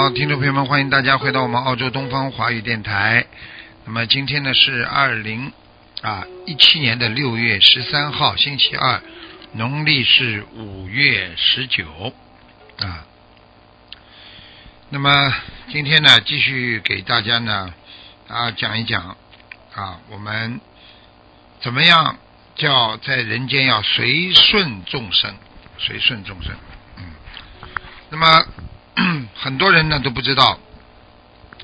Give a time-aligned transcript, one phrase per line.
[0.00, 3.26] 好，听众朋友们，欢迎大家回到我们澳洲东方华语电台。
[3.84, 5.52] 那么今天呢是二零
[6.00, 9.02] 啊一七年的六月十三号，星期二，
[9.52, 11.84] 农历是五月十九
[12.78, 13.04] 啊。
[14.88, 15.34] 那么
[15.70, 17.74] 今天呢，继续给大家呢
[18.26, 19.18] 啊讲一讲
[19.74, 20.62] 啊，我们
[21.60, 22.16] 怎么样
[22.56, 25.34] 叫在人间要随顺众生，
[25.76, 26.54] 随顺众生。
[26.96, 27.04] 嗯，
[28.08, 28.46] 那么。
[29.42, 30.58] 很多人呢都不知道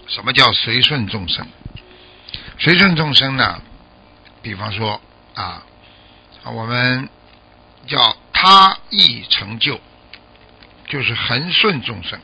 [0.09, 1.47] 什么叫随顺众生。
[2.59, 3.61] 随顺众生呢，
[4.41, 4.99] 比方说
[5.35, 5.63] 啊，
[6.45, 7.09] 我们
[7.87, 9.79] 叫他意成就，
[10.89, 12.19] 就是恒顺众生。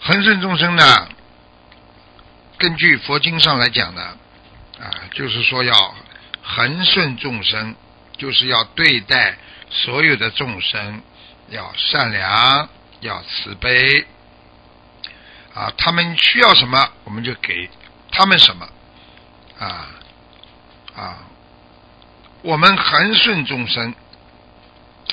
[0.00, 1.08] 恒顺众生呢，
[2.58, 4.02] 根据佛经上来讲呢，
[4.80, 5.94] 啊，就是说要
[6.42, 7.74] 恒顺众生，
[8.18, 9.38] 就是要对待
[9.70, 11.02] 所有的众生
[11.48, 12.68] 要善良。
[13.04, 14.06] 要慈悲
[15.54, 15.70] 啊！
[15.76, 17.68] 他们需要什么，我们就给
[18.10, 18.66] 他们什么
[19.58, 19.90] 啊
[20.96, 21.18] 啊！
[22.40, 23.94] 我们恒顺众生，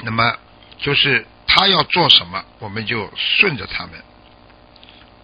[0.03, 0.37] 那么
[0.77, 4.01] 就是他要做什么，我们就顺着他们。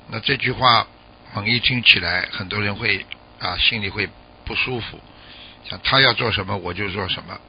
[0.09, 0.85] 那这句话
[1.33, 3.05] 猛一听起来，很多人会
[3.39, 4.09] 啊心里会
[4.43, 4.99] 不舒服。
[5.69, 7.39] 像他要做什么，我就做什么。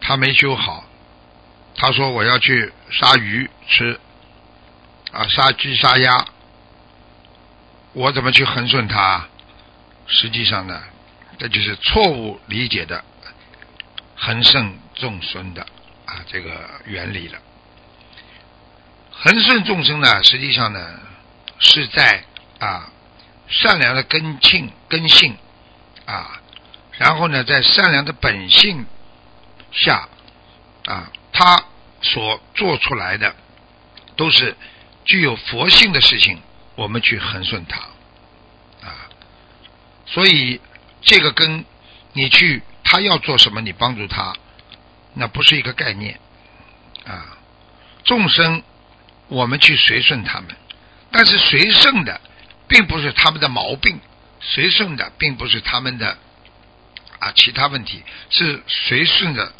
[0.00, 0.84] 他没修好。
[1.80, 4.00] 他说：“我要去杀鱼吃，
[5.12, 6.26] 啊，杀鸡杀鸭，
[7.92, 9.28] 我怎么去恒顺他？
[10.08, 10.82] 实际上呢，
[11.38, 13.04] 这就是错误理解的
[14.16, 15.62] 恒顺众生的
[16.04, 17.38] 啊这个原理了。
[19.12, 20.98] 恒顺众生呢，实际上呢
[21.60, 22.24] 是在
[22.58, 22.90] 啊
[23.46, 25.36] 善良的根性根性
[26.06, 26.40] 啊，
[26.98, 28.84] 然后呢在善良的本性
[29.70, 30.08] 下
[30.86, 31.12] 啊。
[31.30, 31.62] 他
[32.00, 33.34] 所做出来的
[34.16, 34.56] 都是
[35.04, 36.40] 具有佛性的事情，
[36.74, 37.78] 我们去恒顺他
[38.86, 39.08] 啊。
[40.06, 40.60] 所以
[41.02, 41.64] 这个跟
[42.12, 44.34] 你去他要做什么，你帮助他，
[45.14, 46.18] 那不是一个概念
[47.06, 47.36] 啊。
[48.04, 48.62] 众生
[49.28, 50.56] 我们去随顺他们，
[51.10, 52.20] 但是随顺的
[52.66, 54.00] 并不是他们的毛病，
[54.40, 56.16] 随顺的并不是他们的
[57.18, 59.52] 啊其他问题，是随顺的。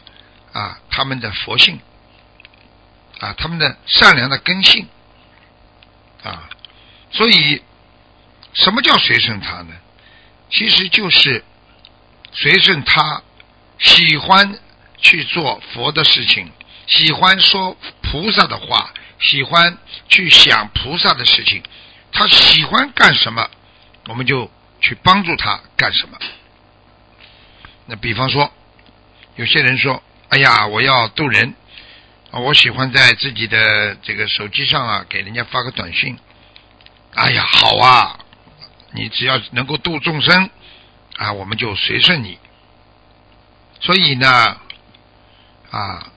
[0.51, 1.79] 啊，他们的佛性，
[3.21, 4.87] 啊，他们的善良的根性，
[6.23, 6.49] 啊，
[7.11, 7.63] 所以
[8.53, 9.75] 什么叫随顺他呢？
[10.51, 11.45] 其实就是
[12.33, 13.23] 随顺他
[13.79, 14.59] 喜欢
[14.99, 16.51] 去做佛的事情，
[16.87, 21.63] 喜欢说菩萨的话，喜欢去想菩萨的事情，
[22.13, 23.49] 他喜欢干什么，
[24.07, 24.51] 我们就
[24.81, 26.19] 去帮助他干什么。
[27.87, 28.53] 那比方说，
[29.37, 30.03] 有些人说。
[30.31, 31.55] 哎呀，我要渡人！
[32.31, 36.19] 啊我喜欢在自己的这个手机上啊，给人家发个短信。
[37.15, 38.19] 哎呀，好啊！
[38.93, 40.51] 你只要能够度众生
[41.17, 42.39] 啊，我们就随顺你。
[43.81, 44.61] 所以呢，
[45.71, 46.13] 啊，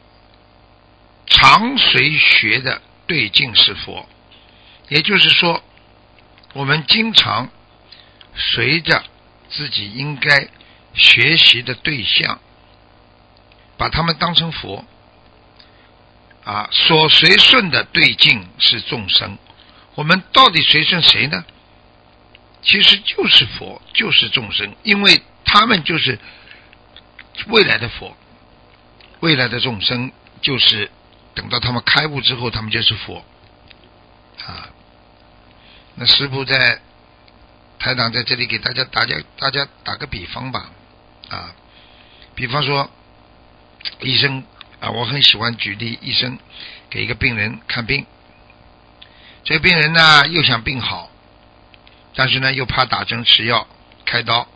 [1.27, 4.07] 常随学的对境是佛，
[4.89, 5.63] 也就是说，
[6.53, 7.50] 我们经常
[8.35, 9.03] 随着
[9.50, 10.50] 自己应该
[10.94, 12.39] 学习的对象。
[13.77, 14.85] 把他们当成佛
[16.44, 19.38] 啊，所随顺的对境是众生。
[19.96, 21.45] 我们到底随顺谁呢？
[22.62, 26.19] 其实就是佛，就是众生，因为他们就是
[27.48, 28.15] 未来的佛，
[29.19, 30.12] 未来的众生
[30.42, 30.89] 就是
[31.33, 33.24] 等到他们开悟之后，他们就是佛
[34.45, 34.69] 啊。
[35.95, 36.80] 那师傅在
[37.80, 40.71] 台长在这里给大家大家大家打个比方吧
[41.30, 41.56] 啊，
[42.36, 42.89] 比方说。
[44.01, 44.44] 医生
[44.81, 46.38] 啊，我很喜欢举例，医生
[46.89, 48.06] 给一个病人看病，
[49.44, 51.10] 这个病人呢又想病好，
[52.16, 53.68] 但是呢又怕打针吃药
[54.06, 54.48] 开刀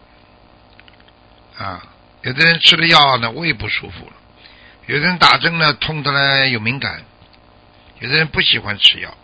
[1.57, 1.87] 啊。
[2.23, 4.13] 有的人吃了药呢胃不舒服了，
[4.87, 7.03] 有的人打针呢痛的呢有敏感，
[7.99, 9.15] 有的人不喜欢吃药。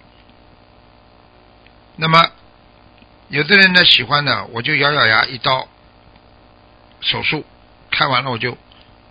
[1.96, 2.30] 那么
[3.30, 5.68] 有的人呢喜欢呢，我就咬咬牙一刀
[7.02, 7.44] 手术，
[7.90, 8.58] 看完了我就。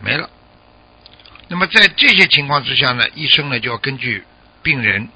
[0.02, 0.30] 没了。
[1.52, 4.24] 那么在这些情况之下呢，医生呢就要根据
[4.62, 5.08] 病人，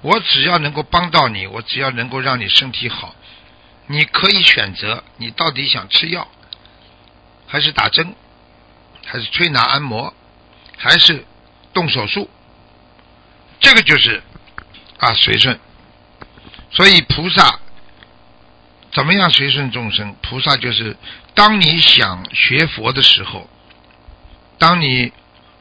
[0.00, 3.14] 我只要能够帮到你，我只要能够让你身体好，
[3.86, 6.26] 你可以选择你到底想吃药，
[7.46, 8.14] 还是打针，
[9.04, 10.14] 还是推拿按摩，
[10.78, 11.26] 还是
[11.74, 12.30] 动手术，
[13.60, 14.22] 这个就是
[14.96, 15.60] 啊随顺。
[16.70, 17.60] 所以菩萨
[18.92, 20.16] 怎么样随顺众生？
[20.22, 20.96] 菩萨就是
[21.34, 23.46] 当你想学佛的时候，
[24.58, 25.12] 当你。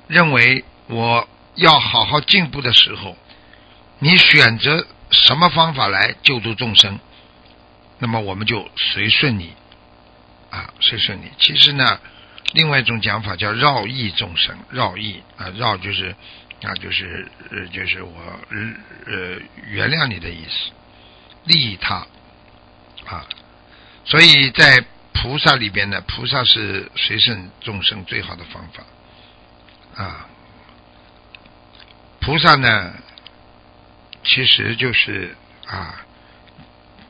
[0.10, 3.16] 认为我要好好进步的时候，
[4.00, 7.00] 你选择什么方法来救度众生，
[8.00, 9.54] 那么我们就随顺你
[10.50, 11.32] 啊，随顺你。
[11.38, 12.00] 其实呢，
[12.54, 16.16] 另外一种讲法叫绕益众生，绕益啊，绕就是
[16.64, 18.12] 啊，就是呃，就是我
[19.06, 20.72] 呃原谅你的意思，
[21.46, 22.08] 利益他
[23.06, 23.28] 啊。
[24.06, 24.84] 所以在
[25.14, 28.84] 菩萨里边呢，菩萨是随顺众生最好的方法。
[30.00, 30.26] 啊，
[32.22, 32.94] 菩萨呢，
[34.24, 35.36] 其实就是
[35.68, 36.06] 啊，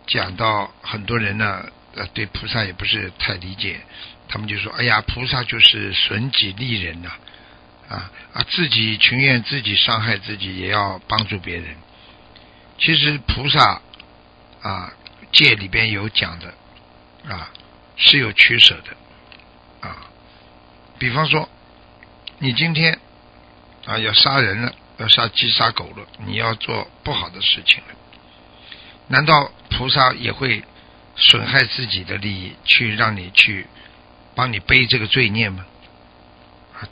[0.08, 3.80] 讲到很多人呢，呃，对菩萨也不是太理解，
[4.28, 7.12] 他们就说：“哎呀，菩萨就是损己利人呐，
[7.90, 11.78] 啊啊，自己情愿自己伤害自己，也要帮助别人。”
[12.80, 13.80] 其实菩萨
[14.64, 14.92] 啊，
[15.32, 16.52] 戒里边有讲的
[17.32, 17.52] 啊，
[17.98, 19.96] 是有取舍的啊，
[20.98, 21.48] 比方说。
[22.40, 22.98] 你今天
[23.86, 27.96] 啊要杀人了，要杀鸡杀狗了，你要做不好的事情了，
[29.08, 30.64] 难道菩萨也会
[31.18, 33.68] 损害自己的利益，去让你去
[34.36, 35.66] 帮你背这个罪孽吗？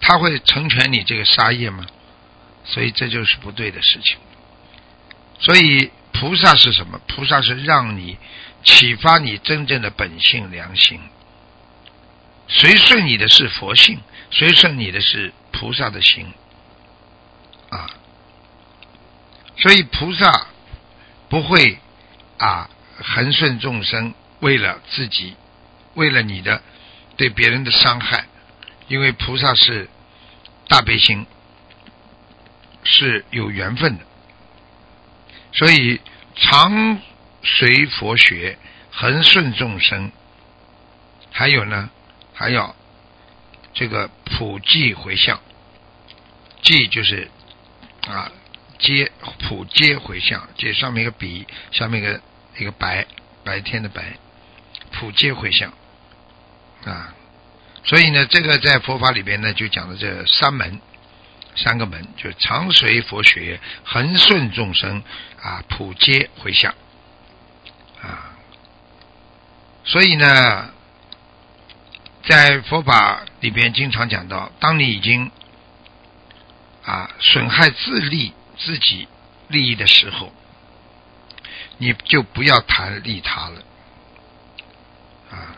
[0.01, 1.85] 他会成全你这个杀业吗？
[2.65, 4.17] 所以这就是不对的事情。
[5.39, 6.99] 所以菩萨是什么？
[7.07, 8.17] 菩萨是让你
[8.65, 10.99] 启发你真正的本性良心。
[12.49, 13.99] 随顺你的是佛性，
[14.31, 16.33] 随顺你的是菩萨的心，
[17.69, 17.89] 啊，
[19.57, 20.47] 所以菩萨
[21.27, 21.77] 不会
[22.37, 25.35] 啊恒顺众生，为了自己，
[25.95, 26.61] 为了你的
[27.17, 28.25] 对别人的伤害，
[28.87, 29.89] 因为菩萨是
[30.69, 31.25] 大悲心，
[32.83, 34.05] 是有缘分的，
[35.51, 35.99] 所以
[36.35, 37.01] 常
[37.43, 38.57] 随佛学，
[38.89, 40.11] 恒顺众生，
[41.31, 41.89] 还有呢。
[42.39, 42.75] 还要
[43.73, 45.41] 这个普济回向，
[46.61, 47.31] 济就是
[48.07, 48.31] 啊
[48.77, 52.21] 接普接回向，这上面一个笔，下面一个
[52.59, 53.07] 一个白
[53.43, 54.19] 白天的白，
[54.91, 55.73] 普接回向
[56.85, 57.15] 啊。
[57.83, 60.79] 所以呢，这个在佛法里边呢，就讲的这三门
[61.55, 65.01] 三个门，就常随佛学，恒顺众生
[65.41, 66.75] 啊，普接回向
[67.99, 68.37] 啊。
[69.85, 70.76] 所以呢。
[72.27, 75.31] 在佛法里边经常讲到，当你已经
[76.83, 79.07] 啊损害自利自己
[79.47, 80.33] 利益的时候，
[81.77, 83.63] 你就不要谈利他了。
[85.31, 85.55] 啊，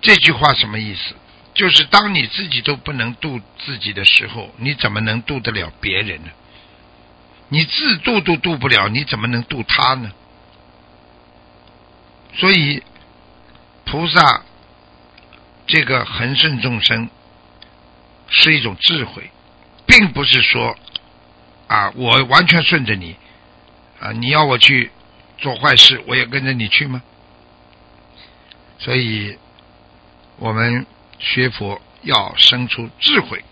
[0.00, 1.14] 这句话什么意思？
[1.54, 6.30] 就是当你自己都不能度自己的时候，你怎么能度得了别人呢？
[7.50, 10.10] 你自度都度不了，你怎么能度他呢？
[12.34, 12.82] 所以
[13.84, 14.42] 菩萨。
[15.66, 17.10] 这个恒顺众生
[18.28, 19.30] 是一种智慧，
[19.86, 20.76] 并不是说
[21.66, 23.16] 啊，我完全顺着你
[24.00, 24.90] 啊，你要我去
[25.38, 27.02] 做坏事，我也跟着你去吗？
[28.78, 29.38] 所以，
[30.36, 30.86] 我们
[31.18, 33.42] 学佛要生出智慧，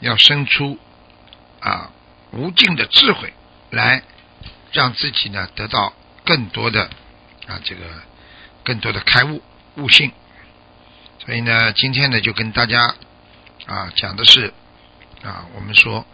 [0.00, 0.78] 要生出
[1.60, 1.90] 啊
[2.30, 3.32] 无尽的智慧，
[3.70, 4.02] 来
[4.72, 5.92] 让自己呢得到
[6.24, 6.84] 更多的
[7.46, 7.84] 啊这个
[8.62, 9.42] 更多的开悟
[9.76, 10.12] 悟性。
[11.24, 12.94] 所以呢，今天呢就跟大家
[13.66, 14.52] 啊讲的是
[15.24, 16.06] 啊，我们说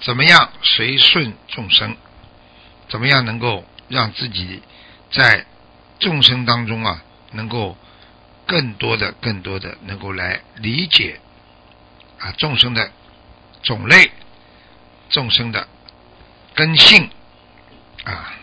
[0.00, 1.96] 怎么样随顺众生，
[2.88, 4.62] 怎么样能够让自己
[5.10, 5.44] 在
[5.98, 7.02] 众生当中啊，
[7.32, 7.76] 能够
[8.46, 11.18] 更多的、更多的能够来理解
[12.20, 12.92] 啊众生的
[13.62, 14.12] 种类、
[15.08, 15.66] 众生的
[16.54, 17.10] 根性
[18.04, 18.34] 啊。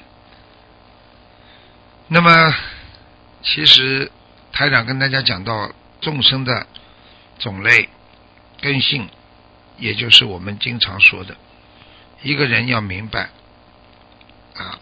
[2.09, 2.53] 那么，
[3.43, 4.11] 其实
[4.51, 5.71] 台长跟大家讲到。
[6.01, 6.67] 众生的
[7.39, 7.89] 种类、
[8.61, 9.09] 根性，
[9.77, 11.35] 也就是我们经常说的，
[12.21, 13.29] 一个人要明白
[14.55, 14.79] 啊，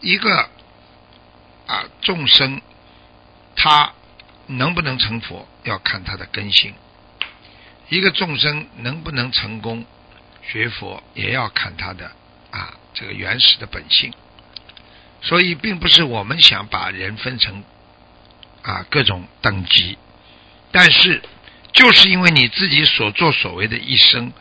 [0.00, 0.48] 一个
[1.66, 2.60] 啊众生
[3.56, 3.92] 他
[4.46, 6.72] 能不能成佛，要看他的根性；
[7.88, 9.84] 一个众生能不能成功
[10.42, 12.10] 学佛，也要看他的
[12.50, 14.12] 啊这个原始的本性。
[15.22, 17.62] 所以，并不是我们想把人分成
[18.62, 19.96] 啊各种等级。
[20.72, 21.22] 但是，
[21.72, 24.32] 就是因为你自己所作所为的一生，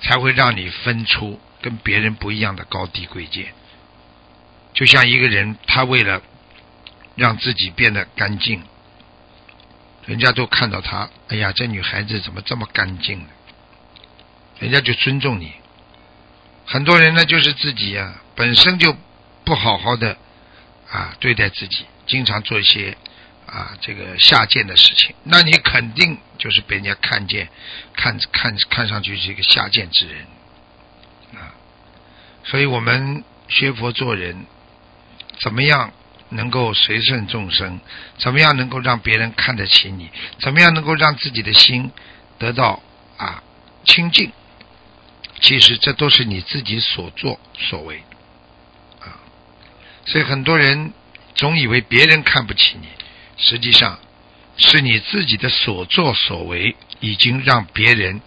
[0.00, 3.46] 才会让你分出跟别人不一样的高低贵贱。
[4.74, 6.22] 就像一个人，他为了
[7.16, 8.62] 让自己变得干净，
[10.06, 13.26] 人家都看到他，哎呀，这女孩子怎么这么干净呢？
[14.60, 15.52] 人家就尊重你。
[16.66, 18.94] 很多人呢，就是自己啊，本身就
[19.44, 20.18] 不好好的
[20.90, 22.96] 啊对待自己，经常做一些
[23.48, 27.48] 啊这个下贱的事情，那你肯定就是被人家看见，
[27.94, 30.26] 看看看上去是一个下贱之人
[31.34, 31.56] 啊。
[32.44, 34.46] 所以我们学佛做人，
[35.40, 35.92] 怎么样
[36.28, 37.80] 能够随顺众生？
[38.18, 40.10] 怎么样能够让别人看得起你？
[40.40, 41.90] 怎么样能够让自己的心
[42.38, 42.82] 得到
[43.16, 43.42] 啊
[43.84, 44.30] 清净？
[45.40, 48.02] 其实这都是你自己所作所为
[49.00, 49.16] 啊，
[50.04, 50.92] 所以很多人
[51.34, 52.88] 总以为别人看不起你，
[53.38, 53.98] 实际上
[54.56, 58.20] 是你自己的所作所为已经让别人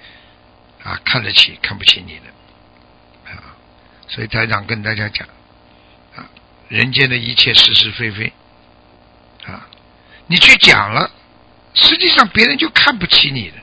[0.82, 2.25] 啊看得起看不起你了
[3.32, 3.56] 啊。
[4.08, 5.27] 所以台长跟大家讲
[6.15, 6.25] 啊，
[6.70, 8.34] 人间的一切是是非非
[9.46, 9.68] 啊，
[10.27, 11.12] 你去讲了，
[11.74, 13.56] 实际上别人就看不起你了。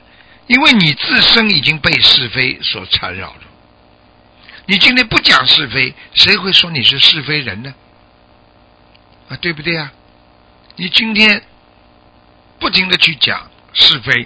[0.47, 3.41] 因为你自身已经被是非所缠绕了，
[4.65, 7.73] 你今天不讲是非，谁会说你是是非人呢？
[9.29, 9.91] 啊，对不对啊？
[10.79, 11.43] 你今天
[12.57, 14.25] 不停的去讲是非，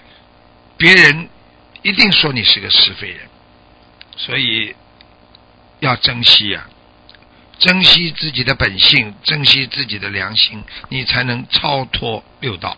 [0.78, 1.28] 别人
[1.82, 3.22] 一定说你是个是非人，
[4.16, 4.76] 所以
[5.80, 6.70] 要珍惜啊，
[7.58, 12.78] 珍惜自己的本性，珍惜自己的良心，你才能超脱六道。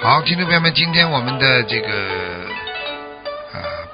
[0.00, 2.33] 好，听众朋友们，今天我们的这个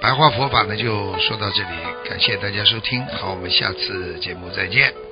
[0.00, 1.68] 白话佛法呢就说到这里，
[2.08, 5.09] 感谢大家收听，好，我们下次节目再见。